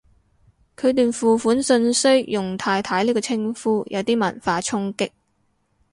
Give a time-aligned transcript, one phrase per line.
[0.75, 5.11] 佢段付款訊息用太太呢個稱呼，有啲文化衝擊